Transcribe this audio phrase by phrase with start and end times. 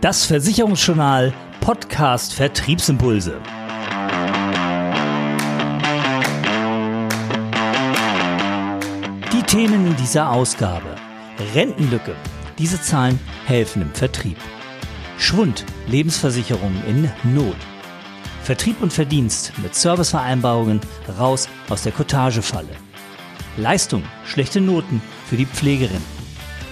[0.00, 3.40] Das Versicherungsjournal Podcast Vertriebsimpulse.
[9.32, 10.94] Die Themen in dieser Ausgabe.
[11.52, 12.14] Rentenlücke.
[12.58, 14.36] Diese Zahlen helfen im Vertrieb.
[15.18, 15.64] Schwund.
[15.88, 17.56] Lebensversicherungen in Not.
[18.44, 20.80] Vertrieb und Verdienst mit Servicevereinbarungen
[21.18, 22.68] raus aus der Cottagefalle.
[23.56, 24.04] Leistung.
[24.24, 26.04] Schlechte Noten für die Pflegerin.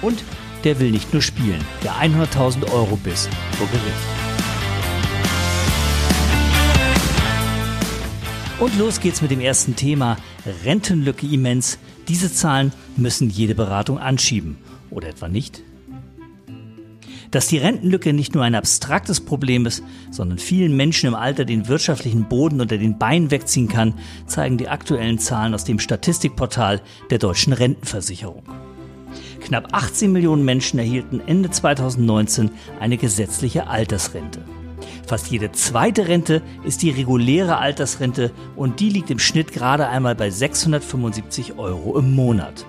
[0.00, 0.22] Und
[0.64, 4.16] der will nicht nur spielen, der 100.000 Euro Biss vor Gericht.
[8.58, 10.16] Und los geht's mit dem ersten Thema.
[10.64, 11.78] Rentenlücke immens.
[12.08, 14.56] Diese Zahlen müssen jede Beratung anschieben.
[14.90, 15.62] Oder etwa nicht?
[17.30, 21.68] Dass die Rentenlücke nicht nur ein abstraktes Problem ist, sondern vielen Menschen im Alter den
[21.68, 23.94] wirtschaftlichen Boden unter den Beinen wegziehen kann,
[24.26, 26.80] zeigen die aktuellen Zahlen aus dem Statistikportal
[27.10, 28.44] der deutschen Rentenversicherung.
[29.46, 32.50] Knapp 18 Millionen Menschen erhielten Ende 2019
[32.80, 34.40] eine gesetzliche Altersrente.
[35.06, 40.16] Fast jede zweite Rente ist die reguläre Altersrente und die liegt im Schnitt gerade einmal
[40.16, 42.66] bei 675 Euro im Monat.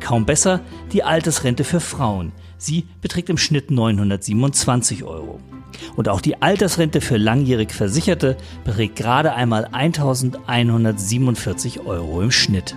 [0.00, 2.32] Kaum besser die Altersrente für Frauen.
[2.58, 5.38] Sie beträgt im Schnitt 927 Euro.
[5.94, 12.74] Und auch die Altersrente für langjährig Versicherte beträgt gerade einmal 1147 Euro im Schnitt.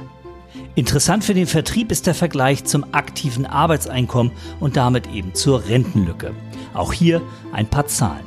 [0.75, 6.33] Interessant für den Vertrieb ist der Vergleich zum aktiven Arbeitseinkommen und damit eben zur Rentenlücke.
[6.73, 7.21] Auch hier
[7.51, 8.25] ein paar Zahlen.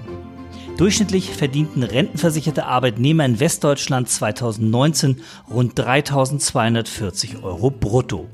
[0.76, 8.28] Durchschnittlich verdienten rentenversicherte Arbeitnehmer in Westdeutschland 2019 rund 3.240 Euro brutto.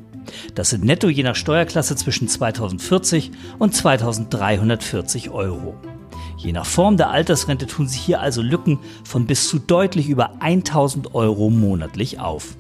[0.55, 5.75] Das sind netto je nach Steuerklasse zwischen 2040 und 2340 Euro.
[6.37, 10.43] Je nach Form der Altersrente tun sich hier also Lücken von bis zu deutlich über
[10.43, 12.57] 1000 Euro monatlich auf.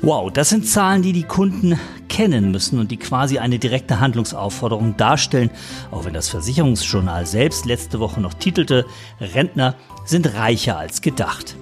[0.00, 1.76] Wow, das sind Zahlen, die die Kunden
[2.08, 5.50] kennen müssen und die quasi eine direkte Handlungsaufforderung darstellen,
[5.90, 8.86] auch wenn das Versicherungsjournal selbst letzte Woche noch titelte,
[9.20, 9.74] Rentner
[10.04, 11.56] sind reicher als gedacht.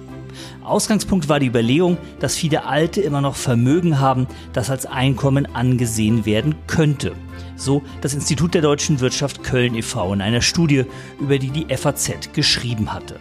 [0.63, 6.27] Ausgangspunkt war die Überlegung, dass viele Alte immer noch Vermögen haben, das als Einkommen angesehen
[6.27, 7.13] werden könnte.
[7.55, 10.13] So das Institut der deutschen Wirtschaft Köln e.V.
[10.13, 10.85] in einer Studie,
[11.19, 13.19] über die die FAZ geschrieben hatte.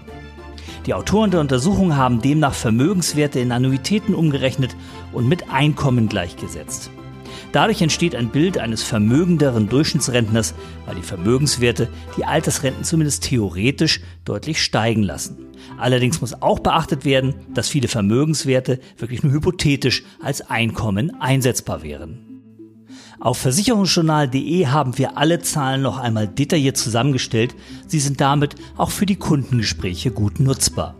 [0.86, 4.76] Die Autoren der Untersuchung haben demnach Vermögenswerte in Annuitäten umgerechnet
[5.12, 6.90] und mit Einkommen gleichgesetzt.
[7.50, 10.54] Dadurch entsteht ein Bild eines vermögenderen Durchschnittsrentners,
[10.84, 15.46] weil die Vermögenswerte die Altersrenten zumindest theoretisch deutlich steigen lassen.
[15.76, 22.25] Allerdings muss auch beachtet werden, dass viele Vermögenswerte wirklich nur hypothetisch als Einkommen einsetzbar wären.
[23.18, 27.54] Auf versicherungsjournal.de haben wir alle Zahlen noch einmal detailliert zusammengestellt.
[27.86, 30.96] Sie sind damit auch für die Kundengespräche gut nutzbar.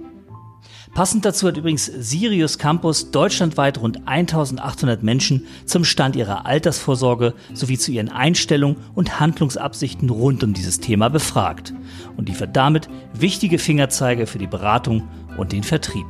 [0.95, 7.77] Passend dazu hat übrigens Sirius Campus deutschlandweit rund 1800 Menschen zum Stand ihrer Altersvorsorge sowie
[7.77, 11.75] zu ihren Einstellungen und Handlungsabsichten rund um dieses Thema befragt
[12.17, 15.07] und liefert damit wichtige Fingerzeige für die Beratung
[15.37, 16.07] und den Vertrieb.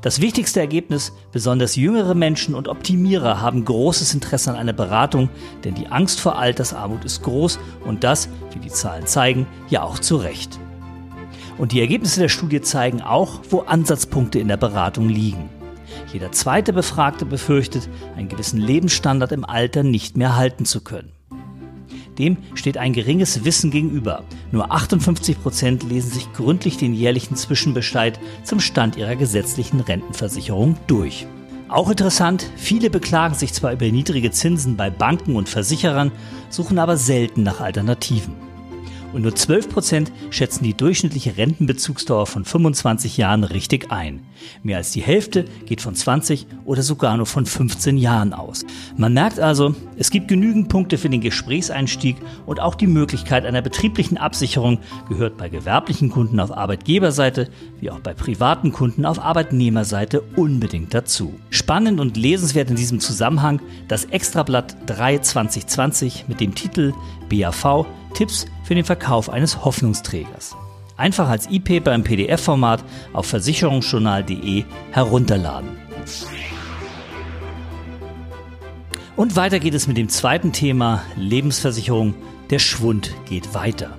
[0.00, 5.28] Das wichtigste Ergebnis, besonders jüngere Menschen und Optimierer haben großes Interesse an einer Beratung,
[5.64, 9.98] denn die Angst vor Altersarmut ist groß und das, wie die Zahlen zeigen, ja auch
[9.98, 10.60] zu Recht.
[11.58, 15.48] Und die Ergebnisse der Studie zeigen auch, wo Ansatzpunkte in der Beratung liegen.
[16.12, 21.10] Jeder zweite Befragte befürchtet, einen gewissen Lebensstandard im Alter nicht mehr halten zu können.
[22.18, 24.24] Dem steht ein geringes Wissen gegenüber.
[24.50, 31.26] Nur 58 Prozent lesen sich gründlich den jährlichen Zwischenbescheid zum Stand ihrer gesetzlichen Rentenversicherung durch.
[31.68, 36.12] Auch interessant, viele beklagen sich zwar über niedrige Zinsen bei Banken und Versicherern,
[36.48, 38.47] suchen aber selten nach Alternativen
[39.12, 44.20] und nur 12% schätzen die durchschnittliche Rentenbezugsdauer von 25 Jahren richtig ein.
[44.62, 48.64] Mehr als die Hälfte geht von 20 oder sogar nur von 15 Jahren aus.
[48.96, 52.16] Man merkt also, es gibt genügend Punkte für den Gesprächseinstieg
[52.46, 57.48] und auch die Möglichkeit einer betrieblichen Absicherung gehört bei gewerblichen Kunden auf Arbeitgeberseite
[57.80, 61.34] wie auch bei privaten Kunden auf Arbeitnehmerseite unbedingt dazu.
[61.50, 66.92] Spannend und lesenswert in diesem Zusammenhang das Extrablatt 3 2020 mit dem Titel
[67.28, 70.56] BAV Tipps für den Verkauf eines Hoffnungsträgers.
[70.96, 75.76] Einfach als E-Paper im PDF-Format auf versicherungsjournal.de herunterladen.
[79.16, 82.14] Und weiter geht es mit dem zweiten Thema Lebensversicherung.
[82.50, 83.96] Der Schwund geht weiter.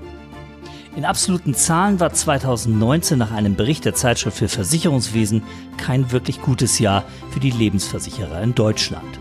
[0.96, 5.44] In absoluten Zahlen war 2019 nach einem Bericht der Zeitschrift für Versicherungswesen
[5.78, 9.20] kein wirklich gutes Jahr für die Lebensversicherer in Deutschland.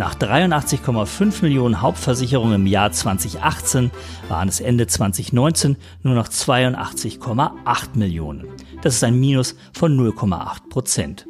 [0.00, 3.90] Nach 83,5 Millionen Hauptversicherungen im Jahr 2018
[4.30, 7.50] waren es Ende 2019 nur noch 82,8
[7.96, 8.46] Millionen.
[8.80, 11.26] Das ist ein Minus von 0,8 Prozent.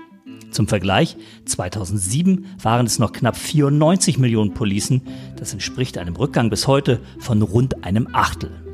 [0.53, 5.03] Zum Vergleich, 2007 waren es noch knapp 94 Millionen Policen.
[5.35, 8.70] Das entspricht einem Rückgang bis heute von rund einem Achtel.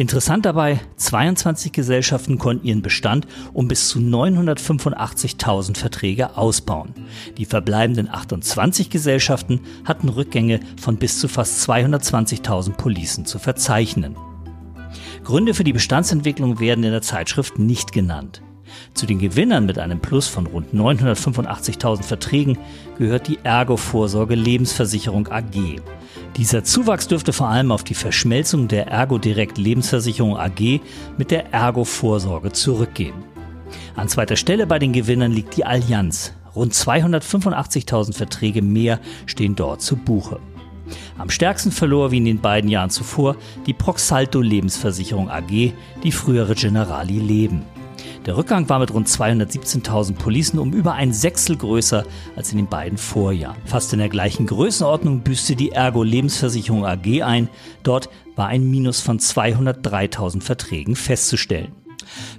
[0.00, 6.94] Interessant dabei, 22 Gesellschaften konnten ihren Bestand um bis zu 985.000 Verträge ausbauen.
[7.36, 14.16] Die verbleibenden 28 Gesellschaften hatten Rückgänge von bis zu fast 220.000 Policen zu verzeichnen.
[15.22, 18.40] Gründe für die Bestandsentwicklung werden in der Zeitschrift nicht genannt.
[18.94, 22.58] Zu den Gewinnern mit einem Plus von rund 985.000 Verträgen
[22.98, 25.80] gehört die Ergo Vorsorge Lebensversicherung AG.
[26.36, 30.80] Dieser Zuwachs dürfte vor allem auf die Verschmelzung der Ergo Direkt Lebensversicherung AG
[31.18, 33.14] mit der Ergo Vorsorge zurückgehen.
[33.96, 36.34] An zweiter Stelle bei den Gewinnern liegt die Allianz.
[36.54, 40.40] Rund 285.000 Verträge mehr stehen dort zu Buche.
[41.18, 43.36] Am stärksten verlor wie in den beiden Jahren zuvor
[43.66, 45.72] die Proxalto Lebensversicherung AG,
[46.02, 47.62] die frühere Generali Leben.
[48.30, 52.04] Der Rückgang war mit rund 217.000 Policen um über ein Sechstel größer
[52.36, 53.56] als in den beiden Vorjahren.
[53.64, 57.48] Fast in der gleichen Größenordnung büßte die Ergo Lebensversicherung AG ein.
[57.82, 61.72] Dort war ein Minus von 203.000 Verträgen festzustellen.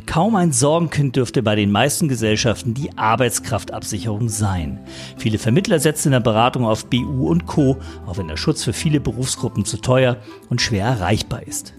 [0.05, 4.79] Kaum ein Sorgenkind dürfte bei den meisten Gesellschaften die Arbeitskraftabsicherung sein.
[5.17, 7.75] Viele Vermittler setzen in der Beratung auf BU und Co.,
[8.07, 10.15] auch wenn der Schutz für viele Berufsgruppen zu teuer
[10.49, 11.73] und schwer erreichbar ist.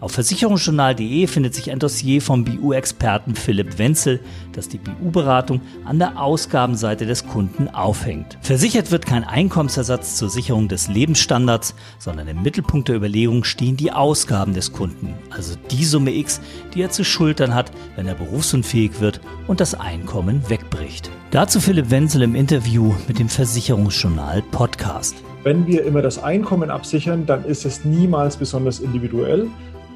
[0.00, 4.20] Auf versicherungsjournal.de findet sich ein Dossier vom BU-Experten Philipp Wenzel,
[4.52, 8.38] das die BU-Beratung an der Ausgabenseite des Kunden aufhängt.
[8.40, 13.92] Versichert wird kein Einkommensersatz zur Sicherung des Lebensstandards, sondern im Mittelpunkt der Überlegung stehen die
[13.92, 16.40] Ausgaben des Kunden, also die Summe X,
[16.74, 21.10] die er zu schultern hat, wenn er berufsunfähig wird und das Einkommen wegbricht.
[21.30, 25.16] Dazu Philipp Wenzel im Interview mit dem Versicherungsjournal Podcast.
[25.44, 29.48] Wenn wir immer das Einkommen absichern, dann ist es niemals besonders individuell,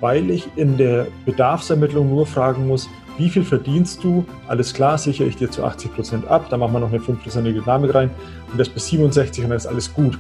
[0.03, 4.25] weil ich in der Bedarfsermittlung nur fragen muss, wie viel verdienst du?
[4.49, 7.61] Alles klar, sichere ich dir zu 80 Prozent ab, dann machen wir noch eine 5-prozentige
[7.61, 8.11] Dynamik rein
[8.51, 10.19] und das bis 67 und dann ist alles gut.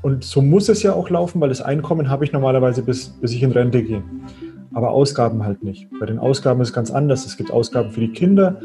[0.00, 3.32] Und so muss es ja auch laufen, weil das Einkommen habe ich normalerweise bis, bis
[3.32, 4.02] ich in Rente gehe.
[4.72, 5.88] Aber Ausgaben halt nicht.
[6.00, 7.26] Bei den Ausgaben ist es ganz anders.
[7.26, 8.60] Es gibt Ausgaben für die Kinder,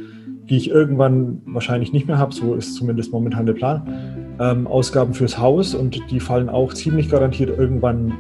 [0.49, 4.37] die ich irgendwann wahrscheinlich nicht mehr habe, so ist zumindest momentan der Plan.
[4.39, 8.13] Ähm, Ausgaben fürs Haus und die fallen auch ziemlich garantiert irgendwann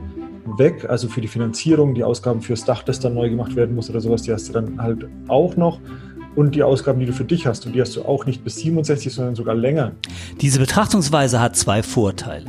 [0.57, 3.89] weg, also für die Finanzierung, die Ausgaben fürs Dach, das dann neu gemacht werden muss
[3.89, 5.79] oder sowas, die hast du dann halt auch noch.
[6.35, 8.57] Und die Ausgaben, die du für dich hast, und die hast du auch nicht bis
[8.57, 9.93] 67, sondern sogar länger.
[10.39, 12.45] Diese Betrachtungsweise hat zwei Vorteile.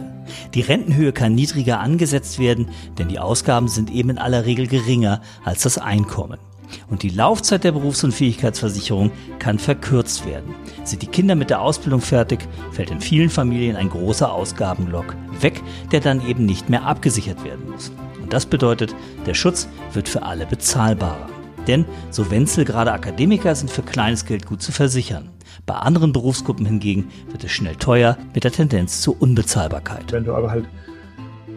[0.55, 2.69] Die Rentenhöhe kann niedriger angesetzt werden,
[2.99, 6.39] denn die Ausgaben sind eben in aller Regel geringer als das Einkommen.
[6.89, 10.55] Und die Laufzeit der Berufsunfähigkeitsversicherung kann verkürzt werden.
[10.85, 12.41] Sind die Kinder mit der Ausbildung fertig,
[12.73, 15.63] fällt in vielen Familien ein großer Ausgabenlock weg,
[15.93, 17.93] der dann eben nicht mehr abgesichert werden muss.
[18.23, 18.95] Und das bedeutet,
[19.27, 21.29] der Schutz wird für alle bezahlbarer.
[21.67, 25.31] Denn, so Wenzel, gerade Akademiker sind für kleines Geld gut zu versichern.
[25.67, 30.11] Bei anderen Berufsgruppen hingegen wird es schnell teuer mit der Tendenz zur Unbezahlbarkeit.
[30.13, 30.67] Wenn du aber halt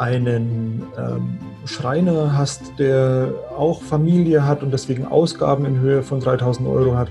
[0.01, 6.67] einen ähm, Schreiner hast, der auch Familie hat und deswegen Ausgaben in Höhe von 3000
[6.67, 7.09] Euro hat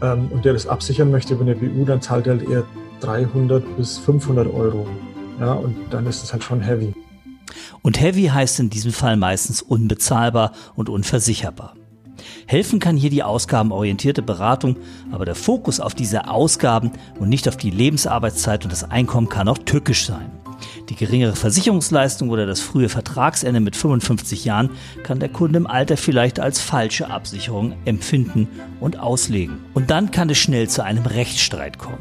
[0.00, 2.62] ähm, und der das absichern möchte über eine BU, dann zahlt er halt eher
[3.00, 4.86] 300 bis 500 Euro.
[5.40, 6.94] Ja, und dann ist es halt schon heavy.
[7.82, 11.74] Und heavy heißt in diesem Fall meistens unbezahlbar und unversicherbar.
[12.46, 14.76] Helfen kann hier die ausgabenorientierte Beratung,
[15.10, 19.48] aber der Fokus auf diese Ausgaben und nicht auf die Lebensarbeitszeit und das Einkommen kann
[19.48, 20.30] auch tückisch sein.
[20.88, 24.70] Die geringere Versicherungsleistung oder das frühe Vertragsende mit 55 Jahren
[25.02, 29.58] kann der Kunde im Alter vielleicht als falsche Absicherung empfinden und auslegen.
[29.74, 31.98] Und dann kann es schnell zu einem Rechtsstreit kommen.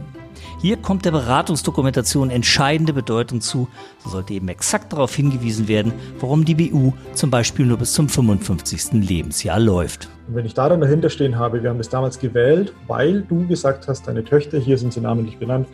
[0.61, 3.67] Hier kommt der Beratungsdokumentation entscheidende Bedeutung zu.
[4.03, 8.07] So sollte eben exakt darauf hingewiesen werden, warum die BU zum Beispiel nur bis zum
[8.07, 8.93] 55.
[8.93, 10.09] Lebensjahr läuft.
[10.27, 13.45] Und wenn ich da dann dahinter stehen habe, wir haben das damals gewählt, weil du
[13.47, 15.67] gesagt hast, deine Töchter, hier sind sie namentlich benannt,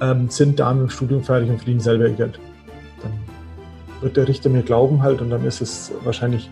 [0.00, 2.38] ähm, sind da im Studium fertig und verdienen selber ihr Geld.
[3.02, 3.12] Dann
[4.00, 6.50] wird der Richter mir glauben halt und dann ist es wahrscheinlich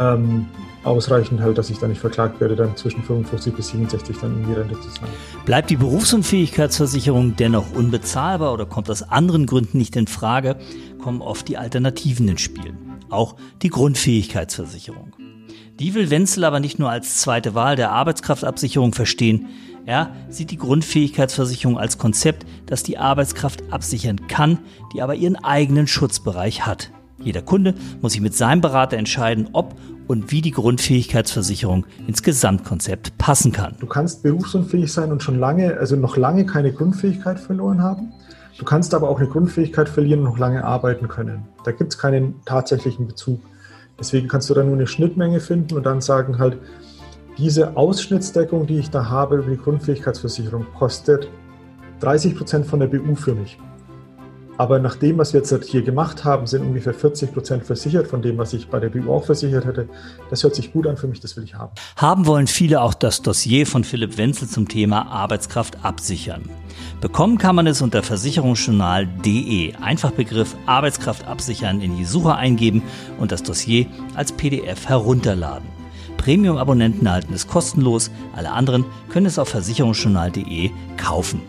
[0.00, 0.46] ähm,
[0.82, 4.46] ausreichend halt, dass ich da nicht verklagt werde, dann zwischen 55 bis 67 dann in
[4.46, 5.12] die Rente zu zahlen.
[5.44, 10.56] Bleibt die Berufsunfähigkeitsversicherung dennoch unbezahlbar oder kommt aus anderen Gründen nicht in Frage,
[10.98, 12.74] kommen oft die Alternativen ins Spiel.
[13.08, 15.12] Auch die Grundfähigkeitsversicherung.
[15.80, 19.48] Die will Wenzel aber nicht nur als zweite Wahl der Arbeitskraftabsicherung verstehen,
[19.86, 24.58] er sieht die Grundfähigkeitsversicherung als Konzept, das die Arbeitskraft absichern kann,
[24.92, 26.90] die aber ihren eigenen Schutzbereich hat.
[27.18, 29.74] Jeder Kunde muss sich mit seinem Berater entscheiden, ob
[30.06, 33.76] und wie die Grundfähigkeitsversicherung ins Gesamtkonzept passen kann.
[33.80, 38.12] Du kannst berufsunfähig sein und schon lange, also noch lange keine Grundfähigkeit verloren haben.
[38.58, 41.46] Du kannst aber auch eine Grundfähigkeit verlieren und noch lange arbeiten können.
[41.64, 43.40] Da gibt es keinen tatsächlichen Bezug.
[43.98, 46.58] Deswegen kannst du da nur eine Schnittmenge finden und dann sagen halt,
[47.36, 51.28] Diese Ausschnittsdeckung, die ich da habe über die Grundfähigkeitsversicherung, kostet
[52.00, 53.58] 30 Prozent von der BU für mich.
[54.56, 58.22] Aber nach dem, was wir jetzt hier gemacht haben, sind ungefähr 40 Prozent versichert von
[58.22, 59.88] dem, was ich bei der BU auch versichert hätte.
[60.30, 61.72] Das hört sich gut an für mich, das will ich haben.
[61.96, 66.42] Haben wollen viele auch das Dossier von Philipp Wenzel zum Thema Arbeitskraft absichern.
[67.00, 69.74] Bekommen kann man es unter versicherungsjournal.de.
[69.82, 72.82] Einfach Begriff Arbeitskraft absichern in die Suche eingeben
[73.18, 75.83] und das Dossier als PDF herunterladen.
[76.24, 81.42] Premium-Abonnenten erhalten es kostenlos, alle anderen können es auf versicherungsjournal.de kaufen.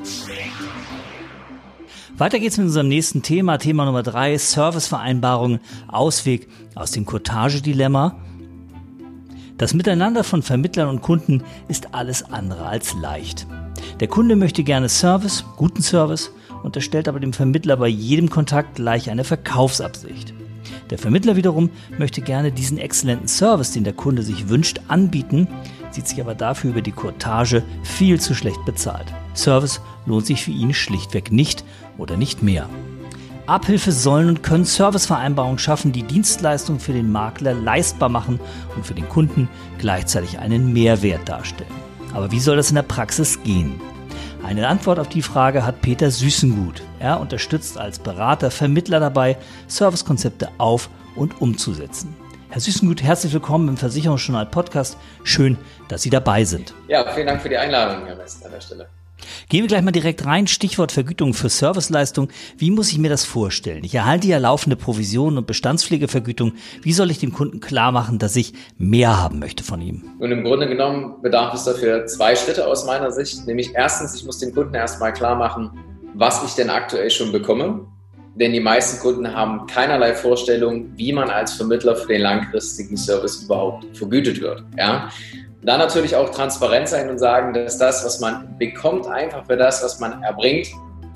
[2.18, 8.18] Weiter geht's mit unserem nächsten Thema, Thema Nummer drei, Servicevereinbarungen, Ausweg aus dem Cottage-Dilemma.
[9.58, 13.48] Das Miteinander von Vermittlern und Kunden ist alles andere als leicht.
[14.02, 16.32] Der Kunde möchte gerne Service, guten Service,
[16.64, 20.34] unterstellt aber dem Vermittler bei jedem Kontakt gleich eine Verkaufsabsicht.
[20.90, 25.48] Der Vermittler wiederum möchte gerne diesen exzellenten Service, den der Kunde sich wünscht, anbieten,
[25.90, 29.08] sieht sich aber dafür über die Courtage viel zu schlecht bezahlt.
[29.34, 31.64] Service lohnt sich für ihn schlichtweg nicht
[31.98, 32.70] oder nicht mehr.
[33.48, 38.40] Abhilfe sollen und können Servicevereinbarungen schaffen, die Dienstleistungen für den Makler leistbar machen
[38.76, 41.70] und für den Kunden gleichzeitig einen Mehrwert darstellen.
[42.14, 43.80] Aber wie soll das in der Praxis gehen?
[44.46, 46.84] Eine Antwort auf die Frage hat Peter Süßengut.
[47.00, 49.38] Er unterstützt als Berater Vermittler dabei,
[49.68, 52.16] Servicekonzepte auf und umzusetzen.
[52.52, 54.98] Herr Süßengut, herzlich willkommen im Versicherungsjournal Podcast.
[55.24, 56.76] Schön, dass Sie dabei sind.
[56.88, 58.88] Ja, vielen Dank für die Einladung, Herr Meister, an der Stelle.
[59.50, 60.48] Gehen wir gleich mal direkt rein.
[60.48, 62.30] Stichwort Vergütung für Serviceleistung.
[62.58, 63.84] Wie muss ich mir das vorstellen?
[63.84, 66.54] Ich erhalte ja laufende Provisionen und Bestandspflegevergütung.
[66.82, 70.04] Wie soll ich dem Kunden klar machen, dass ich mehr haben möchte von ihm?
[70.20, 73.46] Und im Grunde genommen bedarf es dafür zwei Schritte aus meiner Sicht.
[73.48, 75.72] Nämlich erstens, ich muss dem Kunden erstmal klar machen,
[76.14, 77.88] was ich denn aktuell schon bekomme.
[78.36, 83.44] Denn die meisten Kunden haben keinerlei Vorstellung, wie man als Vermittler für den langfristigen Service
[83.44, 84.64] überhaupt vergütet wird.
[84.78, 85.10] Ja?
[85.66, 89.84] dann natürlich auch transparent sein und sagen, dass das, was man bekommt, einfach für das,
[89.84, 90.68] was man erbringt,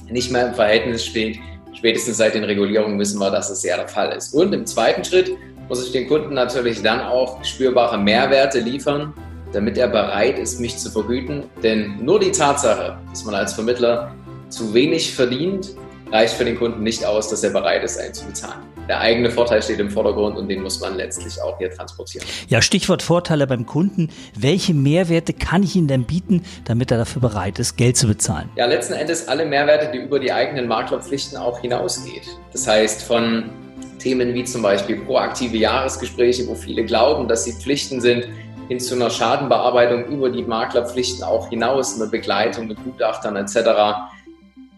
[0.10, 1.40] nicht mehr im Verhältnis steht.
[1.74, 4.34] Spätestens seit den Regulierungen wissen wir, dass es ja der Fall ist.
[4.34, 5.32] Und im zweiten Schritt
[5.68, 9.14] muss ich den Kunden natürlich dann auch spürbare Mehrwerte liefern,
[9.54, 11.44] damit er bereit ist, mich zu vergüten.
[11.62, 14.12] Denn nur die Tatsache, dass man als Vermittler
[14.50, 15.76] zu wenig verdient,
[16.12, 18.60] reicht für den Kunden nicht aus, dass er bereit ist, einen zu bezahlen.
[18.88, 22.25] Der eigene Vorteil steht im Vordergrund und den muss man letztlich auch hier transportieren.
[22.48, 24.10] Ja, Stichwort Vorteile beim Kunden.
[24.36, 28.50] Welche Mehrwerte kann ich ihm denn bieten, damit er dafür bereit ist, Geld zu bezahlen?
[28.56, 32.24] Ja, letzten Endes alle Mehrwerte, die über die eigenen Maklerpflichten auch hinausgeht.
[32.51, 33.51] Das heißt, von
[34.00, 38.28] Themen wie zum Beispiel proaktive Jahresgespräche, wo viele glauben, dass sie Pflichten sind,
[38.70, 44.10] hin zu einer Schadenbearbeitung über die Maklerpflichten auch hinaus, eine Begleitung mit Gutachtern etc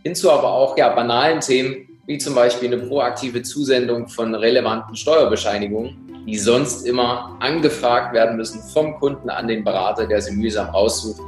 [0.04, 6.24] hinzu aber auch ja, banalen Themen, wie zum Beispiel eine proaktive Zusendung von relevanten Steuerbescheinigungen,
[6.28, 11.22] die sonst immer angefragt werden müssen vom Kunden an den Berater, der sie mühsam raussucht.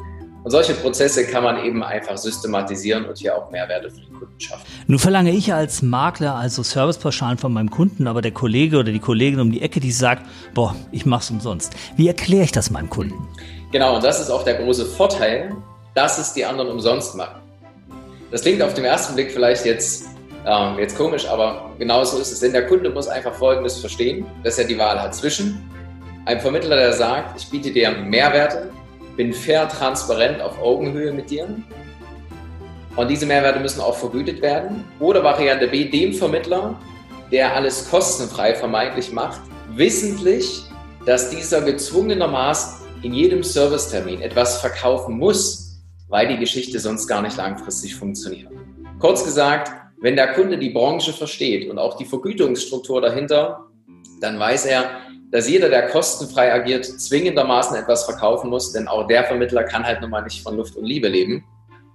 [0.43, 4.39] Und solche Prozesse kann man eben einfach systematisieren und hier auch Mehrwerte für den Kunden
[4.39, 4.65] schaffen.
[4.87, 8.99] Nun verlange ich als Makler also Servicepauschalen von meinem Kunden, aber der Kollege oder die
[8.99, 11.73] Kollegin um die Ecke, die sagt, boah, ich mach's umsonst.
[11.95, 13.25] Wie erkläre ich das meinem Kunden?
[13.71, 15.55] Genau, und das ist auch der große Vorteil,
[15.95, 17.42] dass es die anderen umsonst machen.
[18.33, 20.07] Das klingt auf den ersten Blick vielleicht jetzt,
[20.47, 22.39] ähm, jetzt komisch, aber genau so ist es.
[22.39, 25.69] Denn der Kunde muss einfach Folgendes verstehen, dass er die Wahl hat zwischen
[26.25, 28.71] einem Vermittler, der sagt, ich biete dir Mehrwerte,
[29.17, 31.47] bin fair, transparent, auf Augenhöhe mit dir.
[32.95, 34.83] Und diese Mehrwerte müssen auch vergütet werden.
[34.99, 36.75] Oder Variante B, dem Vermittler,
[37.31, 39.41] der alles kostenfrei vermeintlich macht,
[39.75, 40.63] wissentlich,
[41.05, 45.62] dass dieser gezwungenermaßen in jedem Servicetermin etwas verkaufen muss,
[46.13, 48.51] weil die Geschichte sonst gar nicht langfristig funktioniert.
[48.99, 53.65] Kurz gesagt, wenn der Kunde die Branche versteht und auch die Vergütungsstruktur dahinter,
[54.21, 54.91] dann weiß er,
[55.31, 60.01] dass jeder, der kostenfrei agiert, zwingendermaßen etwas verkaufen muss, denn auch der Vermittler kann halt
[60.01, 61.45] nun mal nicht von Luft und Liebe leben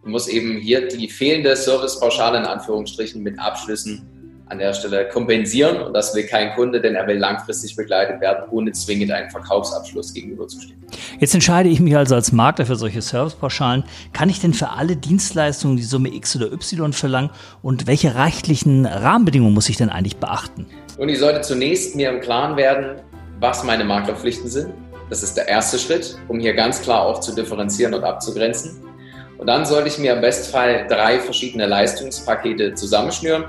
[0.02, 4.17] und muss eben hier die fehlende Servicepauschale in Anführungsstrichen mit Abschlüssen
[4.50, 8.44] an der Stelle kompensieren und das will kein Kunde, denn er will langfristig begleitet werden,
[8.50, 10.78] ohne zwingend einen Verkaufsabschluss gegenüberzustehen.
[11.18, 13.84] Jetzt entscheide ich mich also als Makler für solche Servicepauschalen.
[14.12, 17.30] Kann ich denn für alle Dienstleistungen die Summe X oder Y verlangen
[17.62, 20.66] und welche rechtlichen Rahmenbedingungen muss ich denn eigentlich beachten?
[20.96, 23.00] Und ich sollte zunächst mir im Klaren werden,
[23.40, 24.72] was meine Maklerpflichten sind.
[25.10, 28.82] Das ist der erste Schritt, um hier ganz klar auch zu differenzieren und abzugrenzen.
[29.38, 33.44] Und dann sollte ich mir im Bestfall drei verschiedene Leistungspakete zusammenschnüren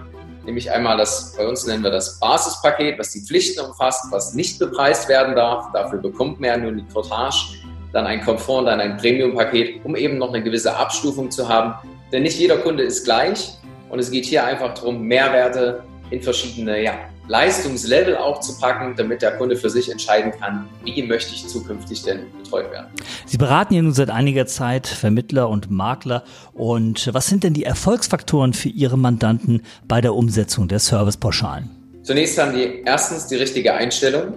[0.50, 4.58] nämlich einmal das, bei uns nennen wir das Basispaket, was die Pflichten umfasst, was nicht
[4.58, 5.72] bepreist werden darf.
[5.74, 7.60] Dafür bekommt man ja nur die Portage,
[7.94, 11.76] dann ein Komfort und dann ein Premium-Paket, um eben noch eine gewisse Abstufung zu haben.
[12.12, 13.58] Denn nicht jeder Kunde ist gleich
[13.90, 16.94] und es geht hier einfach darum, Mehrwerte in verschiedene ja,
[17.30, 22.02] Leistungslevel auch zu packen, damit der Kunde für sich entscheiden kann, wie möchte ich zukünftig
[22.02, 22.88] denn betreut werden.
[23.28, 26.24] Sie beraten ja nun seit einiger Zeit Vermittler und Makler.
[26.54, 31.70] Und was sind denn die Erfolgsfaktoren für Ihre Mandanten bei der Umsetzung der Servicepauschalen?
[32.02, 34.34] Zunächst haben die erstens die richtige Einstellung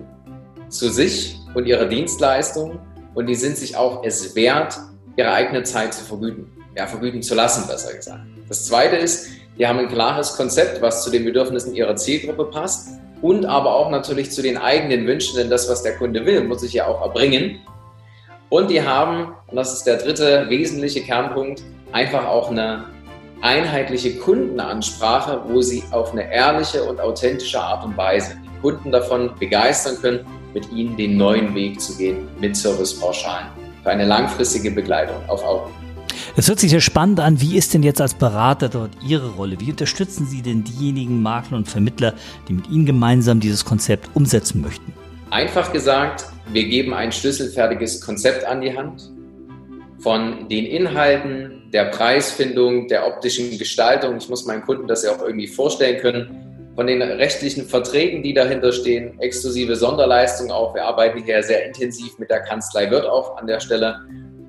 [0.68, 2.78] zu sich und ihrer Dienstleistung
[3.14, 4.78] und die sind sich auch es wert,
[5.16, 6.46] ihre eigene Zeit zu vergüten.
[6.76, 8.24] Ja, vergüten zu lassen, besser gesagt.
[8.48, 9.28] Das zweite ist,
[9.58, 12.88] die haben ein klares Konzept, was zu den Bedürfnissen ihrer Zielgruppe passt
[13.20, 16.62] und aber auch natürlich zu den eigenen Wünschen, denn das, was der Kunde will, muss
[16.62, 17.60] sich ja auch erbringen.
[18.48, 22.84] Und die haben, und das ist der dritte wesentliche Kernpunkt, einfach auch eine
[23.40, 29.30] einheitliche Kundenansprache, wo sie auf eine ehrliche und authentische Art und Weise die Kunden davon
[29.38, 33.46] begeistern können, mit ihnen den neuen Weg zu gehen mit Servicepauschalen
[33.82, 35.91] für eine langfristige Begleitung auf Augenhöhe.
[36.36, 37.40] Es hört sich sehr spannend an.
[37.40, 39.60] Wie ist denn jetzt als Berater dort Ihre Rolle?
[39.60, 42.14] Wie unterstützen Sie denn diejenigen Makler und Vermittler,
[42.48, 44.92] die mit Ihnen gemeinsam dieses Konzept umsetzen möchten?
[45.30, 49.10] Einfach gesagt, wir geben ein schlüsselfertiges Konzept an die Hand
[50.00, 54.16] von den Inhalten, der Preisfindung, der optischen Gestaltung.
[54.16, 56.72] Ich muss meinen Kunden das ja auch irgendwie vorstellen können.
[56.74, 60.74] Von den rechtlichen Verträgen, die dahinter stehen, exklusive Sonderleistungen auch.
[60.74, 64.00] Wir arbeiten hier sehr intensiv mit der Kanzlei Wirt auch an der Stelle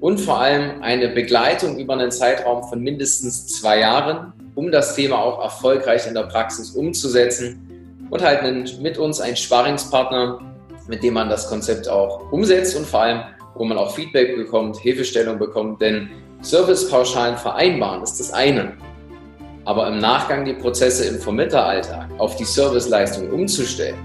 [0.03, 5.17] und vor allem eine Begleitung über einen Zeitraum von mindestens zwei Jahren, um das Thema
[5.17, 8.43] auch erfolgreich in der Praxis umzusetzen und halt
[8.81, 10.41] mit uns einen Sparringspartner,
[10.89, 13.22] mit dem man das Konzept auch umsetzt und vor allem,
[13.55, 16.10] wo man auch Feedback bekommt, Hilfestellung bekommt, denn
[16.41, 18.74] Servicepauschalen vereinbaren ist das eine.
[19.63, 23.95] Aber im Nachgang die Prozesse im Vermittleralltag auf die Serviceleistung umzustellen,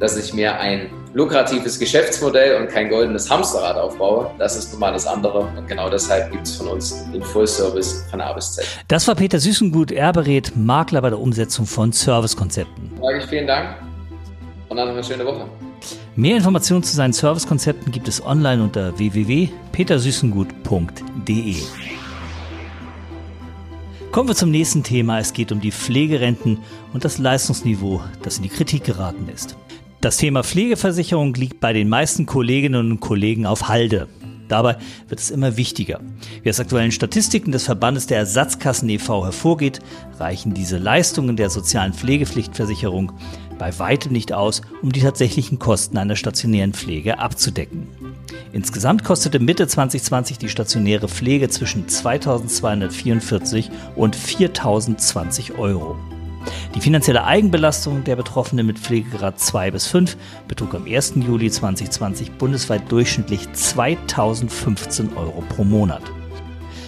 [0.00, 4.30] dass ich mir ein lukratives Geschäftsmodell und kein goldenes Hamsterrad aufbaue.
[4.38, 5.48] Das ist nun mal das andere.
[5.56, 8.66] Und genau deshalb gibt es von uns den Full Service von A bis Z.
[8.88, 9.92] Das war Peter Süßengut.
[9.92, 12.90] Er berät Makler bei der Umsetzung von Servicekonzepten.
[13.00, 13.76] Sage ich vielen Dank
[14.68, 15.46] und dann noch eine schöne Woche.
[16.16, 21.56] Mehr Informationen zu seinen Servicekonzepten gibt es online unter www.petersüßengut.de.
[24.10, 25.18] Kommen wir zum nächsten Thema.
[25.18, 26.58] Es geht um die Pflegerenten
[26.92, 29.56] und das Leistungsniveau, das in die Kritik geraten ist.
[30.04, 34.06] Das Thema Pflegeversicherung liegt bei den meisten Kolleginnen und Kollegen auf Halde.
[34.48, 34.76] Dabei
[35.08, 36.00] wird es immer wichtiger.
[36.42, 39.24] Wie aus aktuellen Statistiken des Verbandes der Ersatzkassen e.V.
[39.24, 39.80] hervorgeht,
[40.18, 43.12] reichen diese Leistungen der sozialen Pflegepflichtversicherung
[43.58, 47.86] bei weitem nicht aus, um die tatsächlichen Kosten einer stationären Pflege abzudecken.
[48.52, 55.96] Insgesamt kostete Mitte 2020 die stationäre Pflege zwischen 2244 und 4020 Euro.
[56.74, 60.16] Die finanzielle Eigenbelastung der Betroffenen mit Pflegegrad 2 bis 5
[60.48, 61.14] betrug am 1.
[61.16, 66.02] Juli 2020 bundesweit durchschnittlich 2015 Euro pro Monat.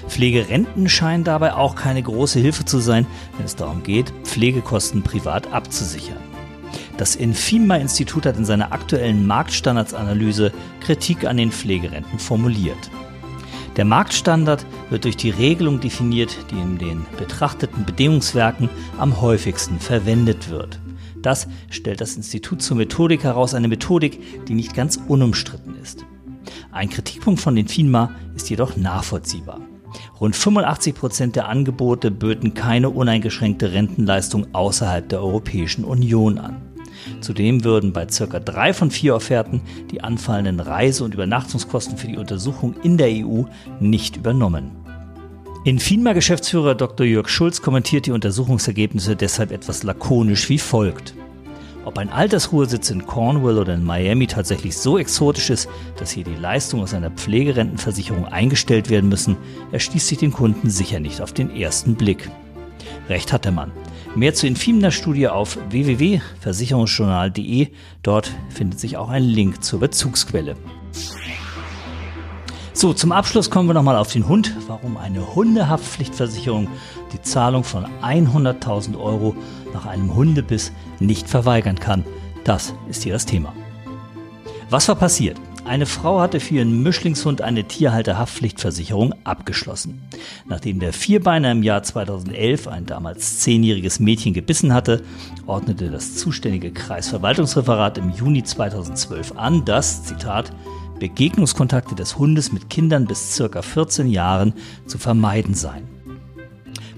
[0.09, 5.53] Pflegerenten scheinen dabei auch keine große Hilfe zu sein, wenn es darum geht, Pflegekosten privat
[5.53, 6.19] abzusichern.
[6.97, 12.91] Das Infima-Institut hat in seiner aktuellen Marktstandardsanalyse Kritik an den Pflegerenten formuliert.
[13.77, 20.49] Der Marktstandard wird durch die Regelung definiert, die in den betrachteten Bedingungswerken am häufigsten verwendet
[20.51, 20.81] wird.
[21.21, 26.07] Das stellt das Institut zur Methodik heraus, eine Methodik, die nicht ganz unumstritten ist.
[26.73, 29.61] Ein Kritikpunkt von den FINMA ist jedoch nachvollziehbar.
[30.21, 36.66] Rund 85 Prozent der Angebote böten keine uneingeschränkte Rentenleistung außerhalb der Europäischen Union an.
[37.21, 42.17] Zudem würden bei circa drei von vier Offerten die anfallenden Reise- und Übernachtungskosten für die
[42.17, 43.45] Untersuchung in der EU
[43.81, 44.71] nicht übernommen.
[45.65, 47.05] Infinma-Geschäftsführer Dr.
[47.05, 51.15] Jörg Schulz kommentiert die Untersuchungsergebnisse deshalb etwas lakonisch wie folgt.
[51.85, 56.35] Ob ein Altersruhesitz in Cornwall oder in Miami tatsächlich so exotisch ist, dass hier die
[56.35, 59.37] Leistungen aus einer Pflegerentenversicherung eingestellt werden müssen,
[59.73, 62.29] erschließt sich den Kunden sicher nicht auf den ersten Blick.
[63.09, 63.73] Recht hat der Mann.
[64.15, 67.69] Mehr zu Infimner Studie auf www.versicherungsjournal.de.
[68.03, 70.57] Dort findet sich auch ein Link zur Bezugsquelle.
[72.73, 74.55] So, zum Abschluss kommen wir nochmal auf den Hund.
[74.67, 76.69] Warum eine Hundehaftpflichtversicherung
[77.13, 79.35] die Zahlung von 100.000 Euro
[79.73, 82.05] nach einem Hundebiss nicht verweigern kann.
[82.45, 83.53] Das ist hier das Thema.
[84.69, 85.41] Was war passiert?
[85.67, 90.01] Eine Frau hatte für ihren Mischlingshund eine Tierhalterhaftpflichtversicherung abgeschlossen.
[90.49, 95.03] Nachdem der Vierbeiner im Jahr 2011 ein damals zehnjähriges Mädchen gebissen hatte,
[95.45, 100.53] ordnete das zuständige Kreisverwaltungsreferat im Juni 2012 an, dass, Zitat,
[101.01, 104.55] Begegnungskontakte des Hundes mit Kindern bis circa 14 Jahren
[104.87, 105.89] zu vermeiden seien.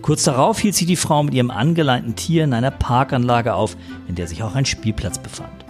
[0.03, 3.79] Kurz darauf hielt sie die Frau mit ihrem angeleinten Tier in einer Parkanlage auf,
[4.09, 5.68] in der sich auch ein Spielplatz befand.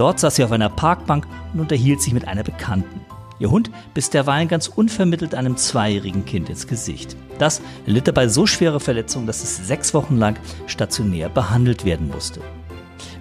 [0.00, 3.02] Dort saß sie auf einer Parkbank und unterhielt sich mit einer Bekannten.
[3.38, 7.18] Ihr Hund biss derweilen ganz unvermittelt einem zweijährigen Kind ins Gesicht.
[7.38, 12.40] Das litt dabei so schwere Verletzungen, dass es sechs Wochen lang stationär behandelt werden musste.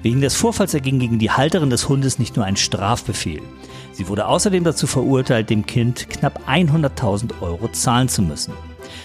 [0.04, 3.42] Wegen des Vorfalls erging gegen die Halterin des Hundes nicht nur ein Strafbefehl.
[3.92, 8.54] Sie wurde außerdem dazu verurteilt, dem Kind knapp 100.000 Euro zahlen zu müssen.